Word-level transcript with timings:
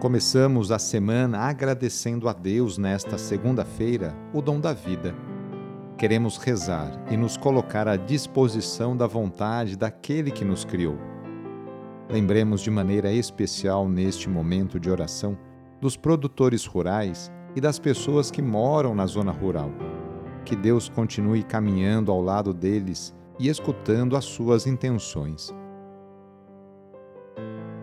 Começamos 0.00 0.70
a 0.70 0.78
semana 0.78 1.40
agradecendo 1.40 2.28
a 2.28 2.32
Deus 2.32 2.78
nesta 2.78 3.18
segunda-feira 3.18 4.16
o 4.32 4.40
dom 4.40 4.60
da 4.60 4.72
vida. 4.72 5.12
Queremos 5.96 6.36
rezar 6.36 7.04
e 7.10 7.16
nos 7.16 7.36
colocar 7.36 7.88
à 7.88 7.96
disposição 7.96 8.96
da 8.96 9.08
vontade 9.08 9.76
daquele 9.76 10.30
que 10.30 10.44
nos 10.44 10.64
criou. 10.64 10.96
Lembremos 12.08 12.60
de 12.60 12.70
maneira 12.70 13.12
especial 13.12 13.88
neste 13.88 14.30
momento 14.30 14.78
de 14.78 14.88
oração 14.88 15.36
dos 15.80 15.96
produtores 15.96 16.64
rurais 16.64 17.28
e 17.56 17.60
das 17.60 17.80
pessoas 17.80 18.30
que 18.30 18.40
moram 18.40 18.94
na 18.94 19.04
zona 19.04 19.32
rural. 19.32 19.72
Que 20.44 20.54
Deus 20.54 20.88
continue 20.88 21.42
caminhando 21.42 22.12
ao 22.12 22.22
lado 22.22 22.54
deles 22.54 23.12
e 23.36 23.48
escutando 23.48 24.16
as 24.16 24.24
suas 24.24 24.64
intenções. 24.64 25.52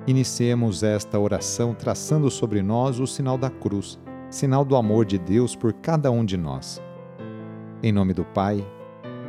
Iniciemos 0.07 0.83
esta 0.83 1.19
oração 1.19 1.73
traçando 1.73 2.29
sobre 2.29 2.61
nós 2.61 2.99
o 2.99 3.07
sinal 3.07 3.39
da 3.39 3.49
cruz, 3.49 3.99
sinal 4.29 4.63
do 4.63 4.75
amor 4.75 5.03
de 5.03 5.17
Deus 5.17 5.55
por 5.55 5.73
cada 5.73 6.11
um 6.11 6.23
de 6.23 6.37
nós. 6.37 6.79
Em 7.81 7.91
nome 7.91 8.13
do 8.13 8.23
Pai, 8.23 8.63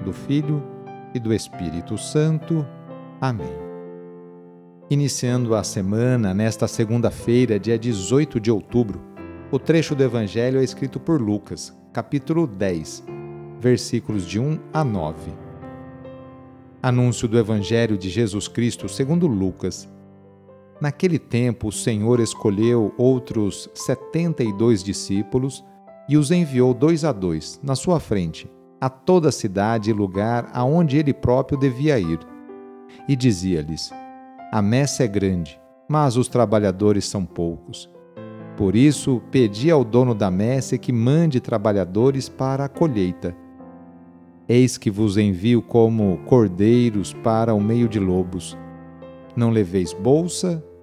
do 0.05 0.13
Filho 0.13 0.63
e 1.15 1.19
do 1.19 1.33
Espírito 1.33 1.97
Santo. 1.97 2.67
Amém. 3.19 3.57
Iniciando 4.91 5.55
a 5.55 5.65
semana, 5.65 6.35
nesta 6.35 6.69
segunda-feira, 6.69 7.59
dia 7.59 7.79
18 7.79 8.39
de 8.39 8.51
outubro, 8.51 9.01
o 9.51 9.59
trecho 9.59 9.95
do 9.95 10.05
Evangelho 10.05 10.61
é 10.61 10.65
escrito 10.65 11.01
por 11.01 11.23
Lucas, 11.23 11.75
capítulo 11.91 12.47
10, 12.47 13.03
versículos 13.59 14.27
de 14.27 14.39
1 14.39 14.61
a 14.75 14.85
9. 14.85 15.33
Anúncio 16.83 17.27
do 17.27 17.39
Evangelho 17.39 17.97
de 17.97 18.11
Jesus 18.11 18.47
Cristo 18.47 18.91
segundo 18.91 19.27
Lucas 19.27 19.89
Naquele 20.81 21.19
tempo, 21.19 21.69
o 21.69 21.73
Senhor 21.73 22.21
escolheu 22.21 22.93
outros 22.99 23.69
setenta 23.75 24.45
e 24.45 24.53
dois 24.53 24.85
discípulos 24.85 25.65
e 26.09 26.17
os 26.17 26.31
enviou 26.31 26.75
dois 26.75 27.05
a 27.05 27.13
dois, 27.13 27.59
na 27.63 27.75
sua 27.75 27.99
frente, 27.99 28.51
a 28.81 28.91
toda 28.91 29.31
a 29.31 29.33
cidade 29.33 29.91
e 29.91 29.93
lugar 29.93 30.51
aonde 30.53 30.99
ele 30.99 31.15
próprio 31.15 31.59
devia 31.59 31.99
ir. 31.99 32.19
E 33.09 33.17
dizia-lhes: 33.17 33.91
A 34.53 34.61
messe 34.61 35.03
é 35.03 35.07
grande, 35.07 35.59
mas 35.89 36.17
os 36.17 36.29
trabalhadores 36.29 37.07
são 37.07 37.25
poucos. 37.25 37.91
Por 38.57 38.75
isso, 38.75 39.23
pedi 39.31 39.71
ao 39.71 39.85
dono 39.85 40.15
da 40.15 40.31
messe 40.31 40.79
que 40.79 40.93
mande 40.93 41.41
trabalhadores 41.41 42.29
para 42.29 42.65
a 42.65 42.69
colheita. 42.69 43.37
Eis 44.49 44.79
que 44.79 44.91
vos 44.91 45.19
envio 45.19 45.61
como 45.61 46.19
cordeiros 46.25 47.13
para 47.13 47.53
o 47.53 47.61
meio 47.61 47.89
de 47.89 47.99
lobos. 47.99 48.57
Não 49.35 49.51
leveis 49.51 49.93
bolsa, 49.93 50.65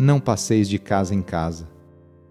Não 0.00 0.18
passeis 0.18 0.66
de 0.66 0.78
casa 0.78 1.14
em 1.14 1.20
casa. 1.20 1.68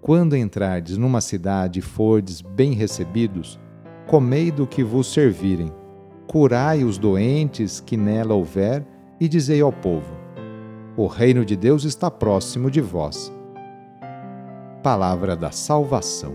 Quando 0.01 0.35
entrardes 0.35 0.97
numa 0.97 1.21
cidade 1.21 1.77
e 1.77 1.83
fordes 1.83 2.41
bem 2.41 2.73
recebidos, 2.73 3.59
comei 4.07 4.49
do 4.49 4.65
que 4.65 4.83
vos 4.83 5.05
servirem, 5.13 5.71
curai 6.25 6.83
os 6.83 6.97
doentes 6.97 7.79
que 7.79 7.95
nela 7.95 8.33
houver, 8.33 8.83
e 9.19 9.27
dizei 9.27 9.61
ao 9.61 9.71
povo: 9.71 10.11
O 10.97 11.05
reino 11.05 11.45
de 11.45 11.55
Deus 11.55 11.83
está 11.83 12.09
próximo 12.09 12.71
de 12.71 12.81
vós. 12.81 13.31
Palavra 14.81 15.35
da 15.35 15.51
Salvação. 15.51 16.33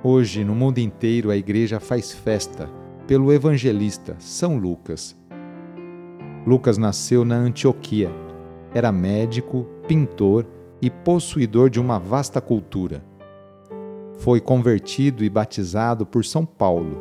Hoje, 0.00 0.44
no 0.44 0.54
mundo 0.54 0.78
inteiro, 0.78 1.32
a 1.32 1.36
Igreja 1.36 1.80
faz 1.80 2.12
festa 2.12 2.70
pelo 3.04 3.32
evangelista 3.32 4.14
São 4.20 4.56
Lucas. 4.56 5.16
Lucas 6.46 6.78
nasceu 6.78 7.24
na 7.24 7.34
Antioquia. 7.34 8.23
Era 8.74 8.90
médico, 8.90 9.64
pintor 9.86 10.44
e 10.82 10.90
possuidor 10.90 11.70
de 11.70 11.80
uma 11.80 11.98
vasta 11.98 12.40
cultura. 12.40 13.04
Foi 14.18 14.40
convertido 14.40 15.24
e 15.24 15.30
batizado 15.30 16.04
por 16.04 16.24
São 16.24 16.44
Paulo. 16.44 17.00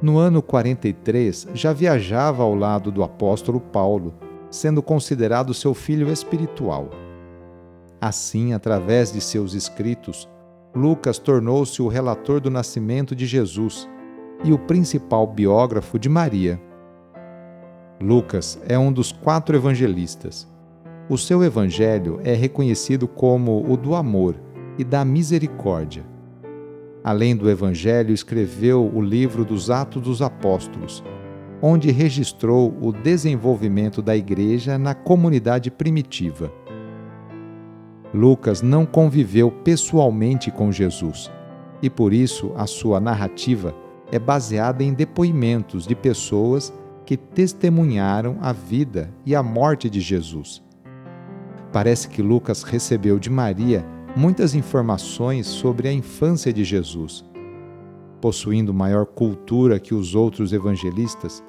No 0.00 0.18
ano 0.18 0.42
43, 0.42 1.48
já 1.54 1.72
viajava 1.72 2.42
ao 2.42 2.54
lado 2.54 2.90
do 2.90 3.04
apóstolo 3.04 3.60
Paulo, 3.60 4.14
sendo 4.50 4.82
considerado 4.82 5.54
seu 5.54 5.74
filho 5.74 6.10
espiritual. 6.10 6.90
Assim, 8.00 8.52
através 8.52 9.12
de 9.12 9.20
seus 9.20 9.54
escritos, 9.54 10.28
Lucas 10.74 11.18
tornou-se 11.18 11.80
o 11.80 11.86
relator 11.86 12.40
do 12.40 12.50
nascimento 12.50 13.14
de 13.14 13.26
Jesus 13.26 13.88
e 14.42 14.52
o 14.52 14.58
principal 14.58 15.26
biógrafo 15.26 15.98
de 15.98 16.08
Maria. 16.08 16.60
Lucas 18.00 18.60
é 18.66 18.76
um 18.76 18.92
dos 18.92 19.12
quatro 19.12 19.54
evangelistas. 19.54 20.51
O 21.12 21.18
seu 21.18 21.44
evangelho 21.44 22.22
é 22.24 22.32
reconhecido 22.32 23.06
como 23.06 23.70
o 23.70 23.76
do 23.76 23.94
amor 23.94 24.34
e 24.78 24.82
da 24.82 25.04
misericórdia. 25.04 26.06
Além 27.04 27.36
do 27.36 27.50
evangelho, 27.50 28.14
escreveu 28.14 28.90
o 28.90 28.98
livro 28.98 29.44
dos 29.44 29.68
Atos 29.68 30.00
dos 30.00 30.22
Apóstolos, 30.22 31.04
onde 31.60 31.90
registrou 31.90 32.74
o 32.80 32.94
desenvolvimento 32.94 34.00
da 34.00 34.16
igreja 34.16 34.78
na 34.78 34.94
comunidade 34.94 35.70
primitiva. 35.70 36.50
Lucas 38.14 38.62
não 38.62 38.86
conviveu 38.86 39.50
pessoalmente 39.50 40.50
com 40.50 40.72
Jesus 40.72 41.30
e 41.82 41.90
por 41.90 42.14
isso 42.14 42.52
a 42.56 42.66
sua 42.66 42.98
narrativa 42.98 43.74
é 44.10 44.18
baseada 44.18 44.82
em 44.82 44.94
depoimentos 44.94 45.86
de 45.86 45.94
pessoas 45.94 46.72
que 47.04 47.18
testemunharam 47.18 48.38
a 48.40 48.50
vida 48.54 49.12
e 49.26 49.34
a 49.34 49.42
morte 49.42 49.90
de 49.90 50.00
Jesus. 50.00 50.71
Parece 51.72 52.08
que 52.08 52.20
Lucas 52.20 52.62
recebeu 52.62 53.18
de 53.18 53.30
Maria 53.30 53.84
muitas 54.14 54.54
informações 54.54 55.46
sobre 55.46 55.88
a 55.88 55.92
infância 55.92 56.52
de 56.52 56.64
Jesus. 56.64 57.24
Possuindo 58.20 58.74
maior 58.74 59.06
cultura 59.06 59.80
que 59.80 59.94
os 59.94 60.14
outros 60.14 60.52
evangelistas, 60.52 61.42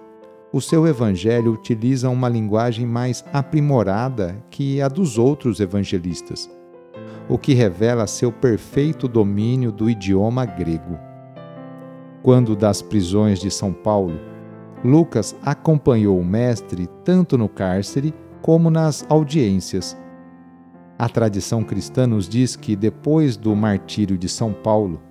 o 0.51 0.61
seu 0.61 0.87
evangelho 0.87 1.51
utiliza 1.51 2.09
uma 2.09 2.29
linguagem 2.29 2.85
mais 2.85 3.23
aprimorada 3.33 4.41
que 4.49 4.81
a 4.81 4.87
dos 4.87 5.17
outros 5.17 5.59
evangelistas, 5.59 6.49
o 7.27 7.37
que 7.37 7.53
revela 7.53 8.07
seu 8.07 8.31
perfeito 8.31 9.07
domínio 9.07 9.71
do 9.71 9.89
idioma 9.89 10.45
grego. 10.45 10.97
Quando 12.21 12.55
das 12.55 12.81
prisões 12.81 13.39
de 13.39 13.51
São 13.51 13.73
Paulo, 13.73 14.17
Lucas 14.85 15.35
acompanhou 15.43 16.17
o 16.17 16.25
mestre 16.25 16.87
tanto 17.03 17.37
no 17.37 17.49
cárcere 17.49 18.13
como 18.41 18.69
nas 18.69 19.05
audiências. 19.09 19.97
A 21.03 21.09
tradição 21.09 21.65
cristã 21.65 22.07
nos 22.07 22.29
diz 22.29 22.55
que 22.55 22.77
depois 22.77 23.35
do 23.35 23.53
martírio 23.53 24.17
de 24.17 24.29
São 24.29 24.53
Paulo, 24.53 25.01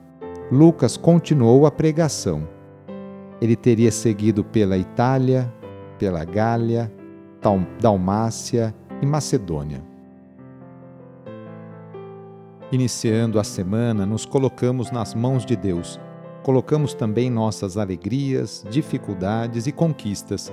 Lucas 0.51 0.97
continuou 0.97 1.67
a 1.67 1.71
pregação. 1.71 2.49
Ele 3.43 3.55
teria 3.55 3.93
seguido 3.93 4.43
pela 4.43 4.79
Itália, 4.79 5.53
pela 5.99 6.25
Gália, 6.25 6.91
Dalmácia 7.79 8.75
e 9.03 9.05
Macedônia. 9.05 9.85
Iniciando 12.73 13.39
a 13.39 13.45
semana, 13.45 14.07
nos 14.07 14.25
colocamos 14.25 14.91
nas 14.91 15.15
mãos 15.15 15.45
de 15.45 15.57
Deus 15.57 16.01
colocamos 16.43 16.93
também 16.93 17.31
nossas 17.31 17.79
alegrias, 17.79 18.65
dificuldades 18.69 19.67
e 19.67 19.73
conquistas. 19.73 20.53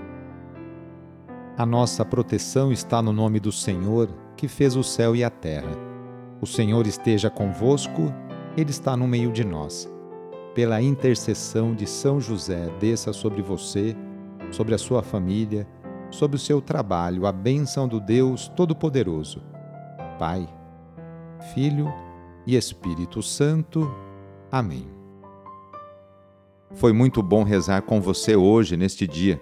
A 1.57 1.65
nossa 1.65 2.03
proteção 2.05 2.71
está 2.71 3.01
no 3.01 3.11
nome 3.11 3.39
do 3.39 3.51
Senhor, 3.51 4.09
que 4.35 4.47
fez 4.47 4.75
o 4.75 4.83
céu 4.83 5.15
e 5.15 5.23
a 5.23 5.29
terra. 5.29 5.71
O 6.41 6.47
Senhor 6.47 6.87
esteja 6.87 7.29
convosco 7.29 8.11
ele 8.57 8.69
está 8.69 8.97
no 8.97 9.07
meio 9.07 9.31
de 9.31 9.43
nós. 9.43 9.89
Pela 10.53 10.81
intercessão 10.81 11.73
de 11.73 11.87
São 11.87 12.19
José, 12.19 12.69
desça 12.79 13.13
sobre 13.13 13.41
você, 13.41 13.95
sobre 14.51 14.75
a 14.75 14.77
sua 14.77 15.01
família, 15.01 15.65
sobre 16.09 16.35
o 16.35 16.39
seu 16.39 16.61
trabalho, 16.61 17.25
a 17.25 17.31
bênção 17.31 17.87
do 17.87 17.99
Deus 17.99 18.49
Todo-Poderoso. 18.49 19.41
Pai, 20.19 20.47
Filho 21.53 21.91
e 22.45 22.57
Espírito 22.57 23.23
Santo. 23.23 23.89
Amém. 24.51 24.85
Foi 26.73 26.91
muito 26.91 27.23
bom 27.23 27.43
rezar 27.43 27.81
com 27.83 28.01
você 28.01 28.35
hoje, 28.35 28.75
neste 28.75 29.07
dia. 29.07 29.41